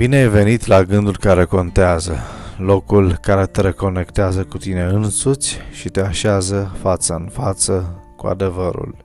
[0.00, 2.18] Bine ai venit la gândul care contează,
[2.56, 8.96] locul care te reconectează cu tine însuți și te așează față în față cu adevărul.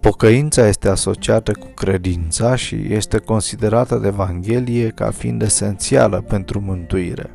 [0.00, 7.30] Pocăința este asociată cu credința și este considerată de Evanghelie ca fiind esențială pentru mântuire.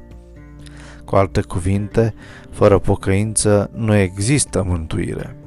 [1.05, 2.13] Cu alte cuvinte,
[2.49, 5.42] fără pocăință nu există mântuire.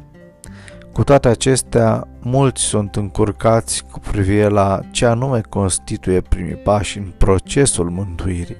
[0.97, 7.13] Cu toate acestea, mulți sunt încurcați cu privire la ce anume constituie primii pași în
[7.19, 8.57] procesul mântuirii.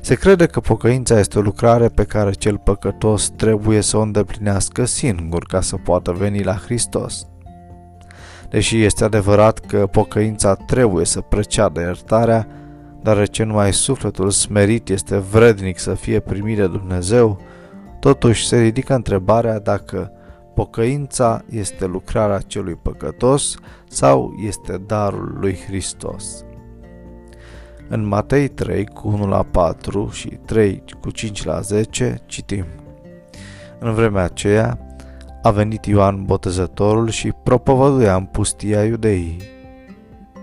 [0.00, 4.84] Se crede că pocăința este o lucrare pe care cel păcătos trebuie să o îndeplinească
[4.84, 7.26] singur ca să poată veni la Hristos.
[8.48, 12.46] Deși este adevărat că pocăința trebuie să preceadă iertarea,
[13.02, 17.40] deoarece numai sufletul smerit este vrednic să fie primit de Dumnezeu,
[18.00, 20.12] totuși se ridică întrebarea dacă
[20.58, 23.54] pocăința este lucrarea celui păcătos
[23.88, 26.44] sau este darul lui Hristos.
[27.88, 32.64] În Matei 3 cu 1 la 4 și 3 cu 5 la 10 citim
[33.78, 34.78] În vremea aceea
[35.42, 39.36] a venit Ioan Botezătorul și propovăduia în pustia iudeii.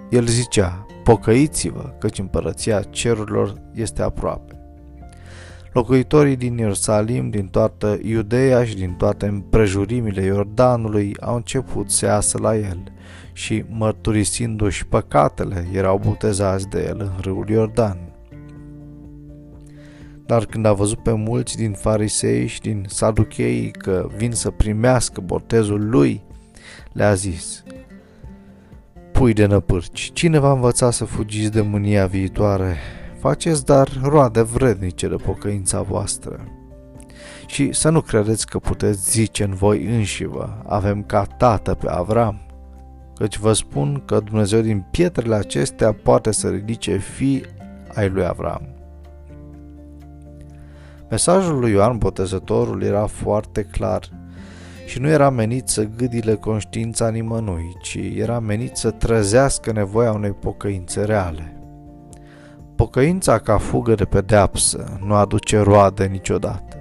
[0.10, 4.55] El zicea, pocăiți-vă, căci împărăția cerurilor este aproape.
[5.76, 12.38] Locuitorii din Ierusalim, din toată Iudeea și din toate împrejurimile Iordanului au început să iasă
[12.42, 12.84] la el
[13.34, 17.98] și, mărturisindu-și păcatele, erau botezați de el în râul Iordan.
[20.26, 25.22] Dar când a văzut pe mulți din farisei și din saducheii că vin să primească
[25.22, 26.24] botezul lui,
[26.92, 27.64] le-a zis,
[29.12, 32.78] Pui de năpârci, cine va învăța să fugiți de mânia viitoare?
[33.26, 36.40] Faceți dar roade vrednice de pocăința voastră.
[37.46, 42.40] Și să nu credeți că puteți zice în voi înșivă, avem ca tată pe Avram,
[43.16, 47.46] căci vă spun că Dumnezeu din pietrele acestea poate să ridice fii
[47.94, 48.62] ai lui Avram.
[51.10, 54.10] Mesajul lui Ioan Botezătorul era foarte clar
[54.86, 60.32] și nu era menit să gâdile conștiința nimănui, ci era menit să trezească nevoia unei
[60.32, 61.56] pocăințe reale.
[62.76, 66.78] Pocăința ca fugă de pedeapsă nu aduce roade niciodată.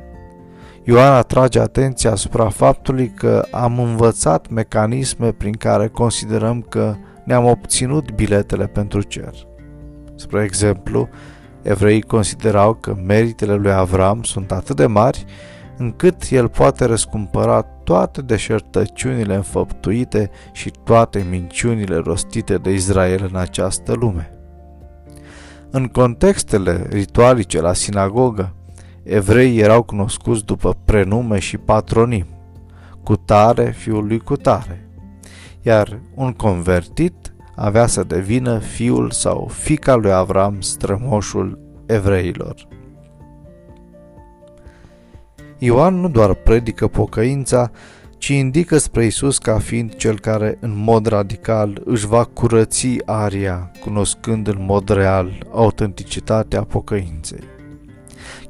[0.85, 6.95] Ioan atrage atenția asupra faptului că am învățat mecanisme prin care considerăm că
[7.25, 9.33] ne-am obținut biletele pentru cer.
[10.15, 11.09] Spre exemplu,
[11.63, 15.25] evreii considerau că meritele lui Avram sunt atât de mari
[15.77, 23.93] încât el poate răscumpăra toate deșertăciunile înfăptuite și toate minciunile rostite de Israel în această
[23.93, 24.34] lume.
[25.77, 28.55] În contextele ritualice la sinagogă,
[29.03, 32.27] evreii erau cunoscuți după prenume și patronim,
[33.03, 34.89] Cutare, fiul lui Cutare,
[35.63, 42.69] iar un convertit avea să devină fiul sau fica lui Avram, strămoșul evreilor.
[45.59, 47.71] Ioan nu doar predică pocăința,
[48.25, 53.71] ci indică spre Isus ca fiind cel care în mod radical își va curăți aria,
[53.81, 57.43] cunoscând în mod real autenticitatea pocăinței.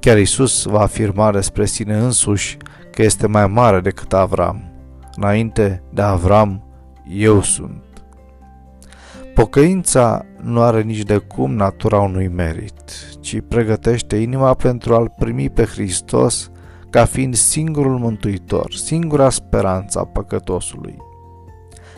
[0.01, 2.57] Chiar Isus va afirma despre sine însuși
[2.93, 4.73] că este mai mare decât Avram.
[5.17, 6.65] Înainte de Avram,
[7.09, 7.83] eu sunt.
[9.35, 15.51] Pocăința nu are nici de cum natura unui merit, ci pregătește inima pentru a-L primi
[15.51, 16.51] pe Hristos
[16.95, 20.97] ca fiind singurul mântuitor, singura speranță a păcătosului.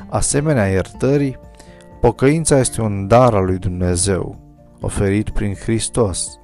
[0.08, 1.38] Asemenea iertării,
[2.00, 4.38] pocăința este un dar al lui Dumnezeu,
[4.80, 6.38] oferit prin Hristos.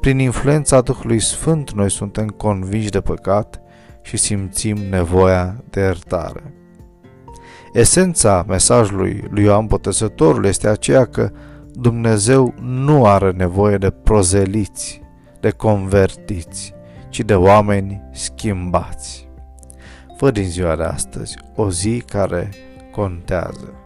[0.00, 3.60] Prin influența Duhului Sfânt noi suntem convinși de păcat
[4.02, 6.54] și simțim nevoia de iertare.
[7.72, 11.30] Esența mesajului lui Ioan Botezătorul este aceea că
[11.72, 15.02] Dumnezeu nu are nevoie de prozeliți,
[15.40, 16.74] de convertiți,
[17.14, 19.28] ci de oameni schimbați.
[20.16, 22.50] Fă din ziua de astăzi o zi care
[22.92, 23.83] contează.